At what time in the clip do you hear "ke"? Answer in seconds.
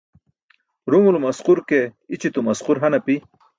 1.69-1.79